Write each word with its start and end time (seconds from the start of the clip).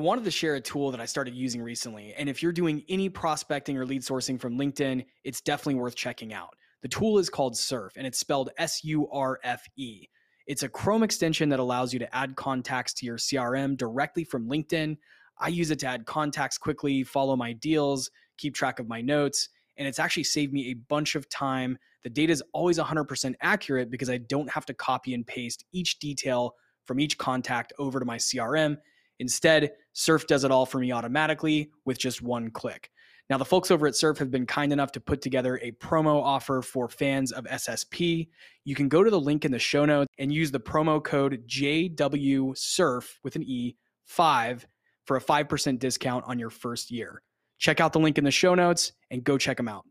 wanted 0.00 0.24
to 0.24 0.30
share 0.30 0.56
a 0.56 0.60
tool 0.60 0.90
that 0.90 1.00
I 1.00 1.06
started 1.06 1.34
using 1.34 1.62
recently. 1.62 2.14
And 2.14 2.28
if 2.28 2.42
you're 2.42 2.52
doing 2.52 2.82
any 2.88 3.08
prospecting 3.08 3.76
or 3.76 3.86
lead 3.86 4.02
sourcing 4.02 4.40
from 4.40 4.58
LinkedIn, 4.58 5.04
it's 5.24 5.40
definitely 5.40 5.76
worth 5.76 5.94
checking 5.94 6.32
out. 6.32 6.54
The 6.82 6.88
tool 6.88 7.18
is 7.18 7.30
called 7.30 7.56
Surfe 7.56 7.92
and 7.96 8.06
it's 8.06 8.18
spelled 8.18 8.50
S 8.58 8.82
U 8.84 9.08
R 9.10 9.38
F 9.44 9.66
E. 9.76 10.06
It's 10.46 10.62
a 10.62 10.68
Chrome 10.68 11.02
extension 11.02 11.48
that 11.50 11.60
allows 11.60 11.92
you 11.92 11.98
to 11.98 12.16
add 12.16 12.34
contacts 12.34 12.94
to 12.94 13.06
your 13.06 13.18
CRM 13.18 13.76
directly 13.76 14.24
from 14.24 14.48
LinkedIn. 14.48 14.96
I 15.38 15.48
use 15.48 15.70
it 15.70 15.78
to 15.80 15.86
add 15.86 16.06
contacts 16.06 16.58
quickly, 16.58 17.04
follow 17.04 17.36
my 17.36 17.52
deals, 17.52 18.10
keep 18.36 18.54
track 18.54 18.80
of 18.80 18.88
my 18.88 19.00
notes, 19.00 19.48
and 19.76 19.86
it's 19.86 19.98
actually 19.98 20.24
saved 20.24 20.52
me 20.52 20.70
a 20.70 20.74
bunch 20.74 21.14
of 21.14 21.28
time. 21.28 21.78
The 22.02 22.10
data 22.10 22.32
is 22.32 22.42
always 22.52 22.78
100% 22.78 23.34
accurate 23.40 23.90
because 23.90 24.10
I 24.10 24.18
don't 24.18 24.50
have 24.50 24.66
to 24.66 24.74
copy 24.74 25.14
and 25.14 25.26
paste 25.26 25.64
each 25.72 25.98
detail 25.98 26.54
from 26.84 26.98
each 26.98 27.18
contact 27.18 27.72
over 27.78 28.00
to 28.00 28.06
my 28.06 28.16
CRM. 28.16 28.78
Instead, 29.20 29.72
Surfe 29.92 30.26
does 30.26 30.44
it 30.44 30.50
all 30.50 30.66
for 30.66 30.78
me 30.78 30.92
automatically 30.92 31.70
with 31.84 31.98
just 31.98 32.22
one 32.22 32.50
click. 32.50 32.90
Now, 33.28 33.38
the 33.38 33.44
folks 33.44 33.70
over 33.70 33.86
at 33.86 33.94
Surfe 33.94 34.18
have 34.18 34.30
been 34.30 34.46
kind 34.46 34.72
enough 34.72 34.90
to 34.92 35.00
put 35.00 35.20
together 35.20 35.60
a 35.62 35.70
promo 35.72 36.20
offer 36.20 36.62
for 36.62 36.88
fans 36.88 37.30
of 37.30 37.44
SSP. 37.44 38.28
You 38.64 38.74
can 38.74 38.88
go 38.88 39.04
to 39.04 39.10
the 39.10 39.20
link 39.20 39.44
in 39.44 39.52
the 39.52 39.58
show 39.58 39.84
notes 39.84 40.08
and 40.18 40.32
use 40.32 40.50
the 40.50 40.58
promo 40.58 41.04
code 41.04 41.44
JWSURF 41.46 43.04
with 43.22 43.36
an 43.36 43.44
E 43.44 43.76
5 44.06 44.66
for 45.04 45.16
a 45.16 45.20
5% 45.20 45.78
discount 45.78 46.24
on 46.26 46.38
your 46.38 46.50
first 46.50 46.90
year. 46.90 47.22
Check 47.58 47.78
out 47.78 47.92
the 47.92 48.00
link 48.00 48.18
in 48.18 48.24
the 48.24 48.30
show 48.30 48.54
notes 48.54 48.92
and 49.10 49.22
go 49.22 49.38
check 49.38 49.58
them 49.58 49.68
out. 49.68 49.84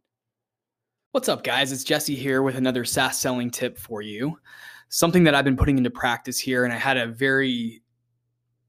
What's 1.12 1.30
up, 1.30 1.44
guys? 1.44 1.72
It's 1.72 1.84
Jesse 1.84 2.16
here 2.16 2.42
with 2.42 2.58
another 2.58 2.84
SaaS 2.84 3.18
selling 3.18 3.52
tip 3.52 3.78
for 3.78 4.02
you. 4.02 4.38
Something 4.90 5.24
that 5.24 5.36
I've 5.36 5.46
been 5.46 5.56
putting 5.56 5.78
into 5.78 5.92
practice 5.92 6.40
here, 6.40 6.66
and 6.66 6.74
I 6.74 6.78
had 6.78 6.98
a 6.98 7.08
very 7.08 7.84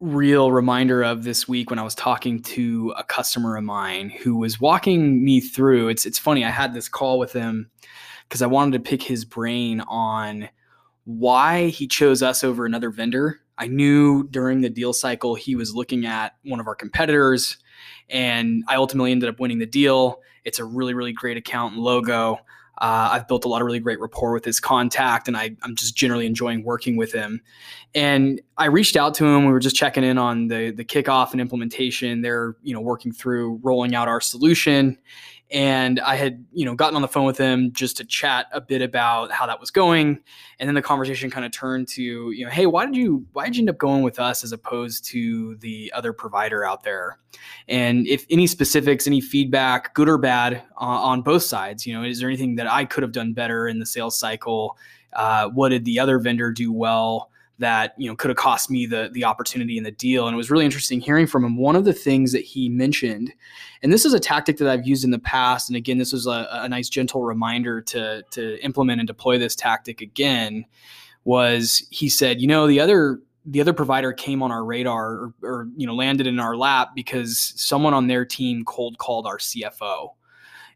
real 0.01 0.51
reminder 0.51 1.03
of 1.03 1.25
this 1.25 1.47
week 1.47 1.69
when 1.69 1.79
I 1.79 1.83
was 1.83 1.95
talking 1.95 2.43
to 2.43 2.95
a 2.97 3.05
customer 3.05 3.57
of 3.57 3.65
mine 3.65 4.09
who 4.09 4.37
was 4.37 4.59
walking 4.59 5.23
me 5.23 5.41
through. 5.41 5.89
It's 5.89 6.07
it's 6.07 6.19
funny. 6.19 6.45
I 6.45 6.51
had 6.51 6.73
this 6.73 6.89
call 6.89 7.19
with 7.19 7.33
him 7.35 7.71
because 8.27 8.41
I 8.41 8.47
wanted 8.47 8.73
to 8.73 8.91
pick 8.91 9.03
his 9.03 9.27
brain 9.27 9.83
on 9.83 10.49
why 11.05 11.67
he 11.69 11.87
chose 11.87 12.23
us 12.23 12.43
over 12.43 12.65
another 12.65 12.91
vendor. 12.91 13.41
I 13.59 13.67
knew 13.67 14.27
during 14.29 14.63
the 14.63 14.71
deal 14.71 14.95
cycle 14.95 15.35
he 15.35 15.55
was 15.55 15.75
looking 15.75 16.07
at 16.07 16.35
one 16.45 16.61
of 16.61 16.67
our 16.67 16.75
competitors, 16.75 17.59
and 18.09 18.65
I 18.69 18.77
ultimately 18.77 19.13
ended 19.13 19.29
up 19.29 19.39
winning 19.39 19.59
the 19.59 19.67
deal. 19.67 20.21
It's 20.45 20.59
a 20.59 20.65
really 20.65 20.95
really 20.95 21.13
great 21.13 21.37
account 21.37 21.75
and 21.75 21.83
logo. 21.83 22.39
Uh, 22.81 23.11
I've 23.13 23.29
built 23.29 23.45
a 23.45 23.49
lot 23.49 23.61
of 23.61 23.67
really 23.67 23.81
great 23.81 24.01
rapport 24.01 24.33
with 24.33 24.45
his 24.45 24.59
contact, 24.59 25.29
and 25.29 25.37
I, 25.37 25.55
am 25.63 25.77
just 25.77 25.95
generally 25.95 26.25
enjoying 26.25 26.65
working 26.65 26.97
with 26.97 27.13
him. 27.13 27.43
And 27.95 28.41
I 28.57 28.67
reached 28.67 28.97
out 28.97 29.15
to 29.15 29.27
him. 29.27 29.45
We 29.45 29.53
were 29.53 29.61
just 29.61 29.77
checking 29.77 30.03
in 30.03 30.17
on 30.17 30.49
the 30.49 30.71
the 30.71 30.85
kickoff 30.85 31.33
and 31.33 31.41
implementation. 31.41 32.23
They're 32.23 32.57
you 32.63 32.73
know 32.73 32.81
working 32.81 33.13
through 33.13 33.61
rolling 33.63 33.95
out 33.95 34.09
our 34.09 34.21
solution, 34.21 34.97
and 35.51 35.99
I 36.01 36.17
had 36.17 36.45
you 36.53 36.65
know 36.65 36.75
gotten 36.75 36.97
on 36.97 37.03
the 37.03 37.09
phone 37.09 37.25
with 37.25 37.39
him 37.39 37.73
just 37.73 37.97
to 37.97 38.05
chat 38.05 38.47
a 38.53 38.61
bit 38.61 38.83
about 38.83 39.33
how 39.33 39.47
that 39.47 39.59
was 39.59 39.71
going, 39.71 40.21
and 40.59 40.69
then 40.69 40.75
the 40.75 40.83
conversation 40.83 41.31
kind 41.31 41.45
of 41.45 41.53
turned 41.53 41.89
to 41.89 42.03
you 42.03 42.45
know, 42.45 42.51
hey, 42.51 42.67
why 42.67 42.87
did 42.87 42.97
you 42.97 43.27
why 43.33 43.47
did 43.47 43.57
you 43.57 43.63
end 43.63 43.71
up 43.71 43.79
going 43.79 44.03
with 44.03 44.19
us 44.19 44.45
as 44.45 44.53
opposed 44.53 45.05
to 45.07 45.57
the 45.57 45.93
other 45.95 46.13
provider 46.13 46.65
out 46.65 46.83
there? 46.83 47.19
And 47.69 48.07
if 48.07 48.27
any 48.31 48.47
specifics, 48.47 49.07
any 49.07 49.21
feedback, 49.21 49.95
good 49.95 50.09
or 50.09 50.19
bad, 50.19 50.63
uh, 50.77 50.85
on 50.85 51.23
both 51.23 51.43
sides, 51.43 51.87
you 51.87 51.95
know, 51.95 52.05
is 52.05 52.21
there 52.21 52.29
anything 52.29 52.57
that 52.57 52.71
I 52.71 52.85
could 52.85 53.03
have 53.03 53.13
done 53.13 53.33
better 53.33 53.69
in 53.69 53.79
the 53.79 53.87
sales 53.87 54.19
cycle? 54.19 54.77
Uh, 55.13 55.49
what 55.49 55.71
did 55.71 55.85
the 55.85 55.99
other 55.99 56.19
vendor 56.19 56.53
do 56.53 56.73
well? 56.73 57.31
That 57.61 57.95
you 57.97 58.09
know 58.09 58.17
could 58.17 58.29
have 58.29 58.37
cost 58.37 58.71
me 58.71 58.85
the 58.87 59.11
the 59.13 59.25
opportunity 59.25 59.79
in 59.79 59.85
the 59.85 59.91
deal. 59.91 60.27
And 60.27 60.35
it 60.35 60.37
was 60.37 60.51
really 60.51 60.65
interesting 60.65 61.01
hearing 61.01 61.27
from 61.27 61.45
him. 61.45 61.57
One 61.57 61.77
of 61.77 61.85
the 61.85 61.93
things 61.93 62.33
that 62.33 62.43
he 62.43 62.69
mentioned 62.69 63.33
and 63.83 63.93
this 63.93 64.05
is 64.05 64.13
a 64.13 64.21
tactic 64.21 64.59
that 64.59 64.69
I've 64.69 64.87
used 64.87 65.05
in 65.05 65.11
the 65.11 65.19
past 65.19 65.69
and 65.69 65.77
again 65.77 65.99
this 65.99 66.13
was 66.13 66.27
a, 66.27 66.49
a 66.51 66.69
nice 66.69 66.89
gentle 66.89 67.23
reminder 67.23 67.81
to 67.83 68.23
to 68.31 68.63
implement 68.65 69.01
and 69.01 69.07
deploy 69.07 69.39
this 69.39 69.55
tactic 69.55 70.01
again 70.01 70.65
was 71.25 71.87
he 71.91 72.09
said 72.09 72.41
you 72.41 72.47
know 72.47 72.67
the 72.67 72.81
other 72.81 73.21
the 73.47 73.61
other 73.61 73.73
provider 73.73 74.13
came 74.13 74.43
on 74.43 74.53
our 74.53 74.65
radar 74.65 75.13
or, 75.13 75.35
or 75.43 75.69
you 75.77 75.87
know 75.87 75.95
landed 75.95 76.27
in 76.27 76.39
our 76.39 76.57
lap 76.57 76.91
because 76.95 77.53
someone 77.57 77.95
on 77.95 78.07
their 78.07 78.25
team 78.25 78.65
cold 78.65 78.99
called 78.99 79.27
our 79.27 79.39
CFO 79.39 80.15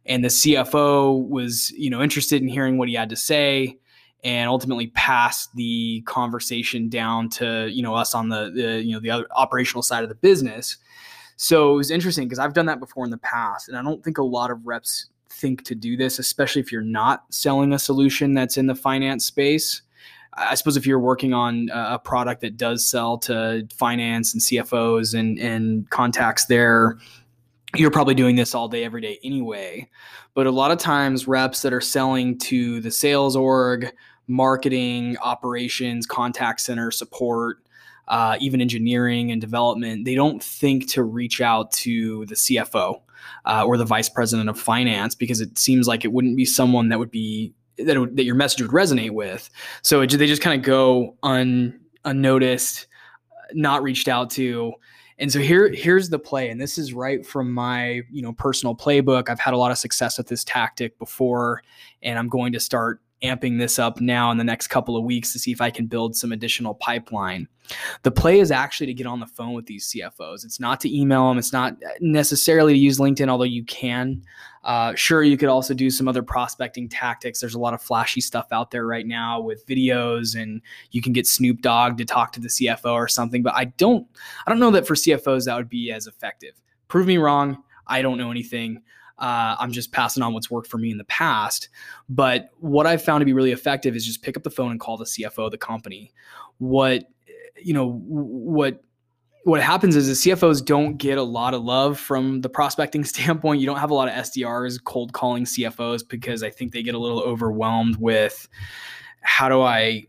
and 0.07 0.25
the 0.25 0.29
CFO 0.29 1.29
was 1.29 1.71
you 1.73 1.91
know 1.91 2.03
interested 2.03 2.43
in 2.43 2.49
hearing 2.49 2.79
what 2.79 2.89
he 2.89 2.95
had 2.95 3.11
to 3.11 3.17
say 3.17 3.79
and 4.25 4.49
ultimately 4.49 4.87
pass 4.89 5.49
the 5.49 6.01
conversation 6.07 6.89
down 6.89 7.29
to 7.29 7.69
you 7.71 7.83
know 7.83 7.95
us 7.95 8.15
on 8.15 8.31
the, 8.31 8.51
the 8.51 8.83
you 8.83 8.93
know 8.93 9.01
the 9.01 9.11
other 9.11 9.27
operational 9.37 9.83
side 9.83 10.03
of 10.03 10.09
the 10.09 10.15
business. 10.17 10.79
So 11.37 11.75
it 11.75 11.77
was 11.77 11.91
interesting 11.91 12.27
because 12.27 12.39
I've 12.39 12.55
done 12.55 12.67
that 12.67 12.81
before 12.81 13.05
in 13.05 13.11
the 13.11 13.19
past, 13.19 13.69
and 13.69 13.77
I 13.77 13.83
don't 13.83 14.03
think 14.03 14.19
a 14.19 14.23
lot 14.23 14.51
of 14.51 14.67
reps 14.67 15.07
think 15.31 15.65
to 15.65 15.75
do 15.75 15.97
this, 15.97 16.19
especially 16.19 16.63
if 16.63 16.73
you're 16.73 16.81
not 16.81 17.25
selling 17.31 17.73
a 17.73 17.79
solution 17.79 18.35
that's 18.35 18.57
in 18.57 18.67
the 18.67 18.75
finance 18.75 19.25
space. 19.25 19.83
I 20.37 20.55
suppose 20.55 20.77
if 20.77 20.87
you're 20.87 21.01
working 21.01 21.33
on 21.33 21.71
a 21.73 21.99
product 21.99 22.41
that 22.41 22.57
does 22.57 22.85
sell 22.85 23.19
to 23.19 23.69
finance 23.73 24.33
and 24.33 24.43
CFOs 24.43 25.17
and, 25.17 25.39
and 25.39 25.89
contacts 25.91 26.47
there, 26.47 26.99
you're 27.77 27.91
probably 27.91 28.15
doing 28.15 28.37
this 28.37 28.55
all 28.55 28.69
day, 28.69 28.85
every 28.85 29.01
day 29.01 29.19
anyway. 29.23 29.89
But 30.35 30.47
a 30.47 30.51
lot 30.51 30.73
of 30.73 30.79
times, 30.79 31.29
reps 31.29 31.63
that 31.63 31.73
are 31.73 31.81
selling 31.81 32.39
to 32.39 32.81
the 32.81 32.91
sales 32.91 33.37
org 33.37 33.93
marketing, 34.27 35.17
operations, 35.23 36.07
contact 36.07 36.61
center 36.61 36.91
support, 36.91 37.59
uh, 38.09 38.37
even 38.41 38.61
engineering 38.61 39.31
and 39.31 39.41
development, 39.41 40.05
they 40.05 40.15
don't 40.15 40.43
think 40.43 40.89
to 40.91 41.03
reach 41.03 41.41
out 41.41 41.73
to 41.73 42.27
the 42.27 42.35
CFO 42.35 43.01
uh, 43.47 43.65
or 43.65 43.77
the 43.77 43.85
vice 43.85 44.09
president 44.09 44.49
of 44.49 44.59
finance 44.59 45.15
because 45.15 45.41
it 45.41 45.59
seems 45.59 45.89
like 45.89 46.05
it 46.05 46.13
wouldn't 46.13 46.37
be 46.37 46.45
someone 46.45 46.89
that 46.89 46.99
would 46.99 47.11
be 47.11 47.55
that, 47.79 47.99
would, 47.99 48.17
that 48.17 48.25
your 48.25 48.35
message 48.35 48.63
would 48.63 48.71
resonate 48.71 49.11
with. 49.11 49.51
So 49.83 50.03
it, 50.03 50.11
they 50.11 50.27
just 50.27 50.43
kind 50.43 50.59
of 50.59 50.65
go 50.65 51.17
un, 51.23 51.81
unnoticed, 52.05 52.87
not 53.53 53.83
reached 53.83 54.07
out 54.07 54.31
to. 54.31 54.75
And 55.19 55.33
so 55.33 55.39
here 55.39 55.73
here's 55.73 56.09
the 56.09 56.19
play 56.19 56.51
and 56.51 56.61
this 56.61 56.77
is 56.77 56.93
right 56.93 57.25
from 57.25 57.53
my, 57.53 58.03
you 58.11 58.23
know, 58.23 58.33
personal 58.33 58.75
playbook. 58.75 59.29
I've 59.29 59.41
had 59.41 59.55
a 59.55 59.57
lot 59.57 59.71
of 59.71 59.79
success 59.79 60.19
with 60.19 60.29
this 60.29 60.45
tactic 60.45 60.99
before 60.99 61.63
and 62.03 62.19
I'm 62.19 62.29
going 62.29 62.53
to 62.53 62.61
start 62.61 63.01
amping 63.23 63.59
this 63.59 63.79
up 63.79 64.01
now 64.01 64.31
in 64.31 64.39
the 64.39 64.45
next 64.45 64.69
couple 64.69 64.97
of 64.97 65.05
weeks 65.05 65.33
to 65.33 65.39
see 65.39 65.53
if 65.53 65.61
I 65.61 65.71
can 65.71 65.87
build 65.87 66.15
some 66.17 66.33
additional 66.33 66.75
pipeline. 66.75 67.49
The 68.03 68.11
play 68.11 68.41
is 68.41 68.51
actually 68.51 68.87
to 68.89 68.95
get 68.95 69.07
on 69.07 69.21
the 69.21 69.27
phone 69.27 69.55
with 69.55 69.67
these 69.67 69.89
CFOs. 69.89 70.45
It's 70.45 70.61
not 70.61 70.81
to 70.81 70.95
email 70.95 71.29
them. 71.29 71.39
It's 71.39 71.53
not 71.53 71.77
necessarily 72.01 72.75
to 72.75 72.79
use 72.79 72.99
LinkedIn, 72.99 73.29
although 73.29 73.45
you 73.45 73.65
can. 73.65 74.23
Uh, 74.65 74.95
sure, 74.95 75.23
you 75.23 75.37
could 75.37 75.49
also 75.49 75.75
do 75.75 75.91
some 75.91 76.09
other 76.09 76.23
prospecting 76.23 76.89
tactics. 76.89 77.41
There's 77.41 77.55
a 77.55 77.59
lot 77.59 77.75
of 77.75 77.83
flashy 77.83 78.21
stuff 78.21 78.47
out 78.51 78.71
there 78.71 78.87
right 78.87 79.07
now 79.07 79.41
with 79.41 79.67
videos, 79.67 80.41
and 80.41 80.61
you 80.91 81.01
can 81.01 81.13
get 81.13 81.27
Snoop 81.27 81.61
Dogg 81.61 81.99
to 81.99 82.05
talk 82.05 82.33
to 82.33 82.41
the 82.41 82.49
CFO 82.49 82.93
or 82.93 83.09
something. 83.09 83.43
But 83.43 83.55
I 83.55 83.67
don't, 83.67 84.07
I 84.47 84.51
don't 84.51 84.61
know 84.61 84.71
that 84.71 84.87
for 84.87 84.95
CFOs 84.95 85.47
that 85.47 85.57
would 85.57 85.69
be 85.69 85.91
as 85.93 86.07
effective. 86.07 86.55
Prove 86.89 87.07
me 87.07 87.19
wrong. 87.19 87.63
I 87.87 88.03
don't 88.03 88.19
know 88.19 88.31
anything. 88.31 88.83
Uh, 89.19 89.57
I'm 89.59 89.73
just 89.73 89.93
passing 89.93 90.23
on 90.23 90.35
what's 90.35 90.51
worked 90.51 90.69
for 90.69 90.79
me 90.79 90.91
in 90.91 90.99
the 90.99 91.05
past. 91.05 91.69
But 92.09 92.51
what 92.59 92.87
I've 92.87 93.03
found 93.03 93.21
to 93.21 93.25
be 93.25 93.33
really 93.33 93.53
effective 93.53 93.95
is 93.95 94.05
just 94.05 94.23
pick 94.23 94.37
up 94.37 94.43
the 94.43 94.51
phone 94.51 94.71
and 94.71 94.81
call 94.81 94.97
the 94.97 95.05
CFO 95.05 95.47
of 95.47 95.51
the 95.51 95.59
company. 95.59 96.13
What 96.59 97.05
you 97.57 97.73
know, 97.73 98.01
what 98.07 98.83
what 99.45 99.61
happens 99.61 99.95
is 99.95 100.23
the 100.23 100.31
CFOs 100.31 100.65
don't 100.65 100.97
get 100.97 101.19
a 101.19 101.23
lot 101.23 101.53
of 101.53 101.63
love 101.63 101.99
from 101.99 102.41
the 102.41 102.49
prospecting 102.49 103.05
standpoint. 103.05 103.61
You 103.61 103.67
don't 103.67 103.79
have 103.79 103.91
a 103.91 103.95
lot 103.95 104.09
of 104.09 104.15
SDRs 104.15 104.83
cold 104.83 105.13
calling 105.13 105.45
CFOs 105.45 106.07
because 106.09 106.43
I 106.43 106.51
think 106.51 106.73
they 106.73 106.83
get 106.83 106.95
a 106.95 106.99
little 106.99 107.21
overwhelmed 107.21 107.97
with 107.97 108.49
how 109.21 109.49
do 109.49 109.63
I 109.63 110.07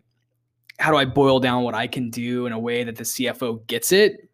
how 0.79 0.91
do 0.91 0.97
I 0.97 1.05
boil 1.05 1.39
down 1.39 1.63
what 1.63 1.73
I 1.73 1.87
can 1.87 2.09
do 2.09 2.45
in 2.47 2.53
a 2.53 2.59
way 2.59 2.83
that 2.83 2.97
the 2.97 3.03
CFO 3.03 3.65
gets 3.67 3.91
it? 3.91 4.29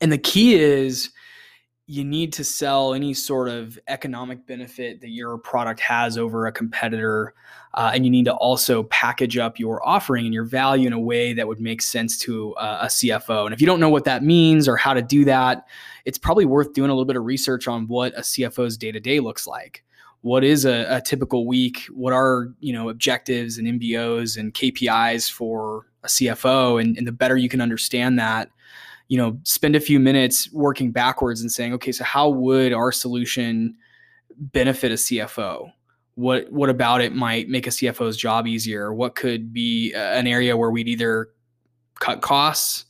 And 0.00 0.12
the 0.12 0.18
key 0.18 0.54
is 0.54 1.10
you 1.86 2.04
need 2.04 2.32
to 2.32 2.44
sell 2.44 2.94
any 2.94 3.12
sort 3.12 3.48
of 3.48 3.78
economic 3.88 4.46
benefit 4.46 5.00
that 5.00 5.10
your 5.10 5.36
product 5.36 5.80
has 5.80 6.16
over 6.16 6.46
a 6.46 6.52
competitor. 6.52 7.34
Uh, 7.74 7.90
and 7.94 8.04
you 8.04 8.10
need 8.10 8.24
to 8.24 8.34
also 8.34 8.84
package 8.84 9.36
up 9.36 9.58
your 9.58 9.86
offering 9.86 10.24
and 10.24 10.34
your 10.34 10.44
value 10.44 10.86
in 10.86 10.92
a 10.92 11.00
way 11.00 11.32
that 11.32 11.48
would 11.48 11.60
make 11.60 11.82
sense 11.82 12.18
to 12.18 12.54
uh, 12.54 12.80
a 12.82 12.86
CFO. 12.86 13.46
And 13.46 13.54
if 13.54 13.60
you 13.60 13.66
don't 13.66 13.80
know 13.80 13.88
what 13.88 14.04
that 14.04 14.22
means 14.22 14.68
or 14.68 14.76
how 14.76 14.94
to 14.94 15.02
do 15.02 15.24
that, 15.24 15.66
it's 16.04 16.18
probably 16.18 16.44
worth 16.44 16.72
doing 16.72 16.90
a 16.90 16.92
little 16.92 17.06
bit 17.06 17.16
of 17.16 17.24
research 17.24 17.66
on 17.66 17.88
what 17.88 18.16
a 18.16 18.20
CFO's 18.20 18.76
day 18.76 18.92
to 18.92 19.00
day 19.00 19.20
looks 19.20 19.46
like. 19.46 19.84
What 20.20 20.44
is 20.44 20.64
a, 20.64 20.86
a 20.88 21.00
typical 21.00 21.46
week? 21.46 21.80
What 21.90 22.12
are 22.12 22.48
you 22.60 22.72
know 22.72 22.90
objectives 22.90 23.58
and 23.58 23.66
MBOs 23.66 24.38
and 24.38 24.54
KPIs 24.54 25.30
for 25.30 25.86
a 26.04 26.06
CFO? 26.06 26.80
And, 26.80 26.96
and 26.96 27.06
the 27.06 27.12
better 27.12 27.36
you 27.36 27.48
can 27.48 27.60
understand 27.60 28.18
that, 28.20 28.48
you 29.08 29.18
know 29.18 29.38
spend 29.44 29.76
a 29.76 29.80
few 29.80 30.00
minutes 30.00 30.50
working 30.52 30.90
backwards 30.90 31.40
and 31.40 31.50
saying 31.50 31.72
okay 31.72 31.92
so 31.92 32.04
how 32.04 32.28
would 32.28 32.72
our 32.72 32.92
solution 32.92 33.76
benefit 34.36 34.90
a 34.90 34.94
cfo 34.94 35.70
what 36.14 36.50
what 36.50 36.70
about 36.70 37.00
it 37.00 37.14
might 37.14 37.48
make 37.48 37.66
a 37.66 37.70
cfo's 37.70 38.16
job 38.16 38.46
easier 38.46 38.92
what 38.92 39.14
could 39.14 39.52
be 39.52 39.92
uh, 39.94 39.98
an 39.98 40.26
area 40.26 40.56
where 40.56 40.70
we'd 40.70 40.88
either 40.88 41.30
cut 42.00 42.20
costs 42.20 42.86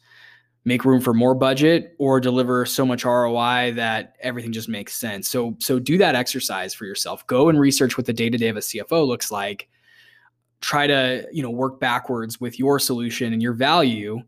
make 0.64 0.84
room 0.84 1.00
for 1.00 1.12
more 1.12 1.34
budget 1.34 1.94
or 1.98 2.20
deliver 2.20 2.64
so 2.64 2.86
much 2.86 3.04
ROI 3.04 3.72
that 3.74 4.16
everything 4.20 4.52
just 4.52 4.68
makes 4.68 4.94
sense. 4.94 5.28
So 5.28 5.56
so 5.58 5.78
do 5.78 5.98
that 5.98 6.14
exercise 6.14 6.72
for 6.72 6.84
yourself. 6.84 7.26
Go 7.26 7.48
and 7.48 7.58
research 7.58 7.96
what 7.96 8.06
the 8.06 8.12
day-to-day 8.12 8.48
of 8.48 8.56
a 8.56 8.60
CFO 8.60 9.06
looks 9.06 9.30
like. 9.30 9.68
Try 10.60 10.86
to, 10.86 11.26
you 11.32 11.42
know, 11.42 11.50
work 11.50 11.80
backwards 11.80 12.40
with 12.40 12.58
your 12.58 12.78
solution 12.78 13.32
and 13.32 13.42
your 13.42 13.54
value 13.54 14.22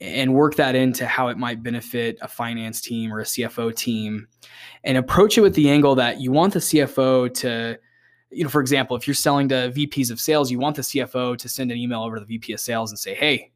and 0.00 0.34
work 0.34 0.54
that 0.56 0.74
into 0.74 1.06
how 1.06 1.28
it 1.28 1.36
might 1.36 1.62
benefit 1.62 2.18
a 2.22 2.28
finance 2.28 2.80
team 2.80 3.12
or 3.12 3.20
a 3.20 3.24
CFO 3.24 3.74
team 3.74 4.26
and 4.84 4.96
approach 4.96 5.36
it 5.36 5.42
with 5.42 5.54
the 5.54 5.68
angle 5.68 5.94
that 5.94 6.20
you 6.20 6.32
want 6.32 6.54
the 6.54 6.58
CFO 6.58 7.32
to 7.34 7.78
you 8.32 8.44
know, 8.44 8.50
for 8.50 8.60
example, 8.60 8.96
if 8.96 9.08
you're 9.08 9.14
selling 9.14 9.48
to 9.48 9.72
VPs 9.74 10.12
of 10.12 10.20
sales, 10.20 10.52
you 10.52 10.60
want 10.60 10.76
the 10.76 10.82
CFO 10.82 11.36
to 11.36 11.48
send 11.48 11.72
an 11.72 11.76
email 11.76 12.00
over 12.02 12.14
to 12.14 12.20
the 12.20 12.26
VP 12.26 12.52
of 12.52 12.60
sales 12.60 12.92
and 12.92 12.98
say, 12.98 13.12
"Hey, 13.12 13.50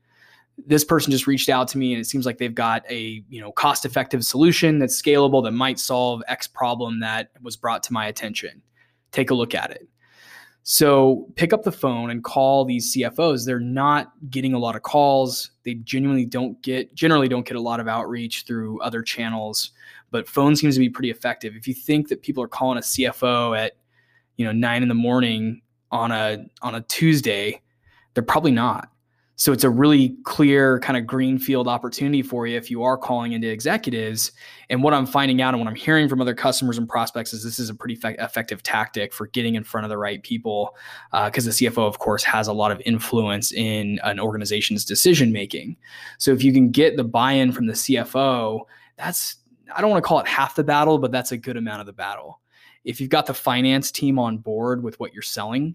this 0.67 0.85
person 0.85 1.12
just 1.12 1.29
reached 1.29 1.49
out 1.49 1.69
to 1.69 1.79
me 1.79 1.93
and 1.93 2.00
it 2.00 2.06
seems 2.06 2.26
like 2.26 2.38
they've 2.38 2.55
got 2.55 2.85
a 2.90 3.23
you 3.29 3.40
know 3.40 3.52
cost 3.52 3.85
effective 3.85 4.25
solution 4.25 4.81
that's 4.81 5.00
scalable 5.00 5.44
that 5.44 5.52
might 5.52 5.79
solve 5.79 6.23
x 6.26 6.49
problem 6.49 7.00
that 7.00 7.31
was 7.40 7.56
brought 7.56 7.82
to 7.85 7.93
my 7.93 8.06
attention. 8.06 8.62
Take 9.12 9.31
a 9.31 9.35
look 9.35 9.55
at 9.55 9.70
it 9.70 9.88
so 10.66 11.28
pick 11.37 11.52
up 11.52 11.62
the 11.62 11.70
phone 11.70 12.11
and 12.11 12.25
call 12.25 12.64
these 12.64 12.93
cfos 12.94 13.44
they're 13.44 13.61
not 13.61 14.12
getting 14.31 14.55
a 14.55 14.58
lot 14.58 14.75
of 14.75 14.82
calls. 14.82 15.50
They 15.62 15.75
genuinely 15.75 16.25
don't 16.25 16.61
get 16.62 16.94
generally 16.94 17.28
don't 17.28 17.46
get 17.46 17.56
a 17.56 17.61
lot 17.61 17.81
of 17.81 17.88
outreach 17.88 18.44
through 18.46 18.81
other 18.81 19.02
channels 19.02 19.70
but 20.11 20.28
phone 20.28 20.56
seems 20.56 20.75
to 20.75 20.81
be 20.81 20.88
pretty 20.88 21.11
effective. 21.11 21.56
If 21.56 21.66
you 21.66 21.75
think 21.75 22.08
that 22.08 22.22
people 22.22 22.43
are 22.43 22.49
calling 22.49 22.78
a 22.78 22.82
cfo 22.82 23.56
at 23.56 23.76
you 24.37 24.44
know 24.44 24.52
nine 24.52 24.82
in 24.82 24.88
the 24.88 24.94
morning 24.94 25.61
on 25.90 26.11
a 26.11 26.44
on 26.62 26.75
a 26.75 26.81
tuesday 26.82 27.61
they're 28.14 28.22
probably 28.22 28.50
not 28.50 28.88
so 29.37 29.53
it's 29.53 29.65
a 29.65 29.71
really 29.71 30.17
clear 30.23 30.79
kind 30.79 30.97
of 30.97 31.07
greenfield 31.07 31.67
opportunity 31.67 32.23
for 32.23 32.47
you 32.47 32.57
if 32.57 32.71
you 32.71 32.85
are 32.85 32.97
calling 32.97 33.33
into 33.33 33.51
executives. 33.51 34.31
And 34.71 34.83
what 34.83 34.95
I'm 34.95 35.07
finding 35.07 35.43
out 35.43 35.55
and 35.55 35.61
what 35.61 35.69
I'm 35.69 35.75
hearing 35.75 36.09
from 36.09 36.21
other 36.21 36.35
customers 36.35 36.79
and 36.79 36.89
prospects 36.89 37.33
is 37.33 37.43
this 37.43 37.59
is 37.59 37.69
a 37.69 37.75
pretty 37.75 37.97
fe- 37.97 38.15
effective 38.21 38.63
tactic 38.63 39.13
for 39.13 39.27
getting 39.27 39.57
in 39.57 39.65
front 39.65 39.85
of 39.85 39.91
the 39.91 39.99
right 39.99 40.23
people 40.23 40.77
because 41.25 41.47
uh, 41.47 41.51
the 41.51 41.67
CFO, 41.67 41.87
of 41.87 41.99
course, 41.99 42.23
has 42.23 42.47
a 42.47 42.53
lot 42.53 42.71
of 42.71 42.81
influence 42.87 43.53
in 43.53 43.99
an 44.05 44.21
organization's 44.21 44.85
decision 44.85 45.33
making. 45.33 45.77
So 46.19 46.31
if 46.31 46.45
you 46.45 46.53
can 46.53 46.71
get 46.71 46.97
the 46.97 47.05
buy-in 47.05 47.51
from 47.51 47.67
the 47.67 47.75
CFO, 47.75 48.61
that's 48.97 49.37
I 49.75 49.81
don't 49.81 49.91
want 49.91 50.05
to 50.05 50.07
call 50.07 50.21
it 50.21 50.29
half 50.29 50.55
the 50.55 50.63
battle, 50.63 50.99
but 50.99 51.11
that's 51.11 51.33
a 51.33 51.37
good 51.37 51.57
amount 51.57 51.81
of 51.81 51.87
the 51.87 51.93
battle. 51.93 52.41
If 52.85 53.01
you've 53.01 53.11
got 53.11 53.27
the 53.27 53.35
finance 53.35 53.91
team 53.91 54.19
on 54.19 54.39
board 54.39 54.85
with 54.85 55.01
what 55.01 55.13
you're 55.13 55.23
selling, 55.23 55.75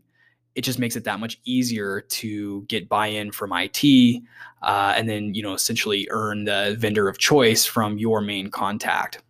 it 0.56 0.62
just 0.62 0.80
makes 0.80 0.96
it 0.96 1.04
that 1.04 1.20
much 1.20 1.40
easier 1.46 2.02
to 2.02 2.64
get 2.64 2.90
buy-in 2.90 3.32
from 3.32 3.52
IT, 3.54 4.24
uh, 4.62 4.94
and 4.96 5.08
then 5.08 5.34
you 5.34 5.44
know 5.44 5.54
essentially 5.54 6.08
earn 6.12 6.46
the 6.46 6.76
vendor 6.80 7.08
of 7.08 7.18
choice 7.18 7.66
from 7.66 7.98
your 7.98 8.22
main 8.22 8.50
contact. 8.50 9.22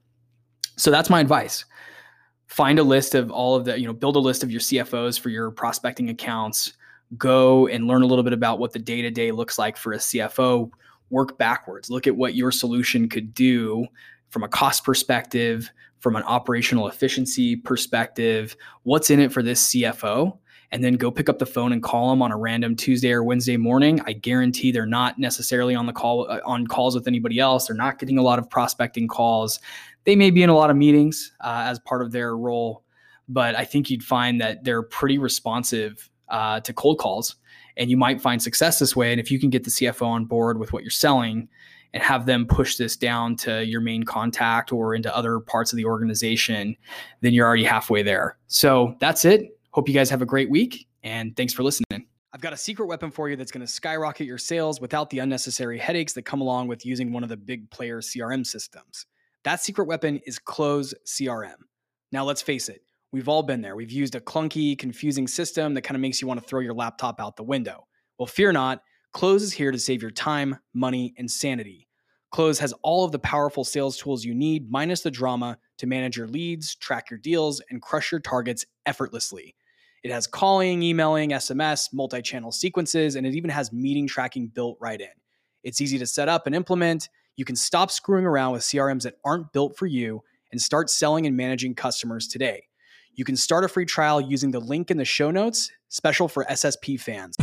So 0.79 0.91
that's 0.91 1.09
my 1.09 1.19
advice. 1.19 1.65
Find 2.47 2.79
a 2.79 2.83
list 2.83 3.13
of 3.13 3.29
all 3.31 3.55
of 3.55 3.65
the, 3.65 3.79
you 3.79 3.85
know, 3.85 3.93
build 3.93 4.15
a 4.15 4.19
list 4.19 4.43
of 4.43 4.49
your 4.49 4.61
CFOs 4.61 5.19
for 5.19 5.29
your 5.29 5.51
prospecting 5.51 6.09
accounts. 6.09 6.73
Go 7.17 7.67
and 7.67 7.85
learn 7.85 8.01
a 8.01 8.05
little 8.05 8.23
bit 8.23 8.33
about 8.33 8.59
what 8.59 8.71
the 8.71 8.79
day 8.79 9.01
to 9.01 9.11
day 9.11 9.31
looks 9.31 9.59
like 9.59 9.75
for 9.75 9.93
a 9.93 9.97
CFO. 9.97 10.71
Work 11.09 11.37
backwards. 11.37 11.89
Look 11.89 12.07
at 12.07 12.15
what 12.15 12.33
your 12.33 12.51
solution 12.51 13.09
could 13.09 13.33
do 13.33 13.85
from 14.29 14.43
a 14.43 14.47
cost 14.47 14.85
perspective, 14.85 15.69
from 15.99 16.15
an 16.15 16.23
operational 16.23 16.87
efficiency 16.87 17.57
perspective. 17.57 18.55
What's 18.83 19.09
in 19.09 19.19
it 19.19 19.33
for 19.33 19.43
this 19.43 19.67
CFO? 19.67 20.37
And 20.71 20.83
then 20.83 20.93
go 20.93 21.09
pick 21.09 21.29
up 21.29 21.39
the 21.39 21.45
phone 21.45 21.71
and 21.71 21.81
call 21.81 22.09
them 22.09 22.21
on 22.21 22.31
a 22.31 22.37
random 22.37 22.75
Tuesday 22.75 23.11
or 23.11 23.23
Wednesday 23.23 23.57
morning, 23.57 24.01
I 24.05 24.13
guarantee 24.13 24.71
they're 24.71 24.85
not 24.85 25.17
necessarily 25.17 25.75
on 25.75 25.85
the 25.85 25.93
call 25.93 26.29
uh, 26.29 26.39
on 26.45 26.67
calls 26.67 26.95
with 26.95 27.07
anybody 27.07 27.39
else. 27.39 27.67
They're 27.67 27.75
not 27.75 27.99
getting 27.99 28.17
a 28.17 28.21
lot 28.21 28.39
of 28.39 28.49
prospecting 28.49 29.07
calls. 29.07 29.59
They 30.03 30.15
may 30.15 30.31
be 30.31 30.43
in 30.43 30.49
a 30.49 30.55
lot 30.55 30.69
of 30.69 30.77
meetings 30.77 31.31
uh, 31.41 31.63
as 31.65 31.79
part 31.79 32.01
of 32.01 32.11
their 32.11 32.37
role, 32.37 32.83
but 33.27 33.55
I 33.55 33.65
think 33.65 33.89
you'd 33.89 34.03
find 34.03 34.39
that 34.41 34.63
they're 34.63 34.83
pretty 34.83 35.17
responsive 35.17 36.09
uh, 36.29 36.59
to 36.61 36.73
cold 36.73 36.99
calls, 36.99 37.35
and 37.77 37.89
you 37.89 37.97
might 37.97 38.21
find 38.21 38.41
success 38.41 38.79
this 38.79 38.95
way. 38.95 39.11
And 39.11 39.19
if 39.19 39.31
you 39.31 39.39
can 39.39 39.49
get 39.49 39.63
the 39.63 39.71
CFO 39.71 40.05
on 40.05 40.25
board 40.25 40.59
with 40.59 40.71
what 40.71 40.83
you're 40.83 40.91
selling, 40.91 41.49
and 41.93 42.03
have 42.03 42.25
them 42.25 42.45
push 42.45 42.77
this 42.77 42.95
down 42.95 43.35
to 43.35 43.65
your 43.65 43.81
main 43.81 44.03
contact 44.03 44.71
or 44.71 44.93
into 44.93 45.15
other 45.15 45.39
parts 45.39 45.73
of 45.73 45.77
the 45.77 45.85
organization, 45.85 46.75
then 47.21 47.33
you're 47.33 47.47
already 47.47 47.63
halfway 47.63 48.03
there. 48.03 48.37
So 48.47 48.95
that's 48.99 49.25
it. 49.25 49.58
Hope 49.71 49.87
you 49.87 49.93
guys 49.93 50.09
have 50.09 50.21
a 50.21 50.25
great 50.25 50.49
week 50.49 50.87
and 51.03 51.35
thanks 51.35 51.53
for 51.53 51.63
listening. 51.63 52.07
I've 52.33 52.41
got 52.41 52.53
a 52.53 52.57
secret 52.57 52.87
weapon 52.87 53.11
for 53.11 53.29
you 53.29 53.35
that's 53.35 53.51
going 53.51 53.65
to 53.65 53.71
skyrocket 53.71 54.25
your 54.25 54.37
sales 54.37 54.81
without 54.81 55.09
the 55.09 55.19
unnecessary 55.19 55.77
headaches 55.77 56.13
that 56.13 56.23
come 56.23 56.41
along 56.41 56.67
with 56.67 56.85
using 56.85 57.11
one 57.11 57.23
of 57.23 57.29
the 57.29 57.37
big 57.37 57.69
player 57.71 58.01
CRM 58.01 58.45
systems. 58.45 59.05
That 59.43 59.61
secret 59.61 59.85
weapon 59.85 60.19
is 60.25 60.37
Close 60.37 60.93
CRM. 61.05 61.55
Now, 62.11 62.25
let's 62.25 62.41
face 62.41 62.69
it, 62.69 62.81
we've 63.11 63.29
all 63.29 63.43
been 63.43 63.61
there. 63.61 63.75
We've 63.75 63.91
used 63.91 64.15
a 64.15 64.19
clunky, 64.19 64.77
confusing 64.77 65.27
system 65.27 65.73
that 65.73 65.81
kind 65.81 65.95
of 65.95 66.01
makes 66.01 66.21
you 66.21 66.27
want 66.27 66.41
to 66.41 66.47
throw 66.47 66.59
your 66.59 66.73
laptop 66.73 67.19
out 67.19 67.35
the 67.35 67.43
window. 67.43 67.87
Well, 68.17 68.27
fear 68.27 68.51
not, 68.51 68.83
Close 69.13 69.41
is 69.41 69.53
here 69.53 69.71
to 69.71 69.79
save 69.79 70.01
your 70.01 70.11
time, 70.11 70.57
money, 70.73 71.13
and 71.17 71.29
sanity. 71.29 71.87
Close 72.31 72.59
has 72.59 72.73
all 72.83 73.05
of 73.05 73.11
the 73.11 73.19
powerful 73.19 73.63
sales 73.63 73.97
tools 73.97 74.23
you 74.23 74.35
need, 74.35 74.69
minus 74.69 75.01
the 75.01 75.09
drama, 75.09 75.57
to 75.79 75.87
manage 75.87 76.15
your 76.15 76.27
leads, 76.27 76.75
track 76.75 77.09
your 77.09 77.17
deals, 77.17 77.59
and 77.71 77.81
crush 77.81 78.11
your 78.11 78.21
targets 78.21 78.65
effortlessly. 78.85 79.55
It 80.03 80.11
has 80.11 80.27
calling, 80.27 80.81
emailing, 80.81 81.31
SMS, 81.31 81.89
multi 81.93 82.21
channel 82.21 82.51
sequences, 82.51 83.15
and 83.15 83.27
it 83.27 83.35
even 83.35 83.49
has 83.49 83.73
meeting 83.73 84.07
tracking 84.07 84.47
built 84.47 84.77
right 84.79 84.99
in. 84.99 85.09
It's 85.63 85.81
easy 85.81 85.97
to 85.99 86.07
set 86.07 86.29
up 86.29 86.45
and 86.45 86.55
implement. 86.55 87.09
You 87.35 87.45
can 87.45 87.55
stop 87.55 87.91
screwing 87.91 88.25
around 88.25 88.53
with 88.53 88.61
CRMs 88.61 89.03
that 89.03 89.15
aren't 89.25 89.51
built 89.51 89.77
for 89.77 89.87
you 89.87 90.23
and 90.51 90.61
start 90.61 90.89
selling 90.89 91.25
and 91.25 91.35
managing 91.35 91.75
customers 91.75 92.27
today. 92.27 92.63
You 93.13 93.25
can 93.25 93.35
start 93.35 93.65
a 93.65 93.67
free 93.67 93.85
trial 93.85 94.21
using 94.21 94.51
the 94.51 94.59
link 94.59 94.91
in 94.91 94.97
the 94.97 95.05
show 95.05 95.31
notes, 95.31 95.71
special 95.89 96.27
for 96.27 96.45
SSP 96.45 96.99
fans. 96.99 97.35